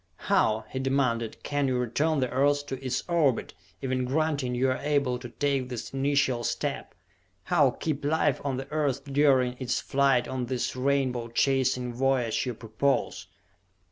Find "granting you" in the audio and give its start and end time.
4.05-4.71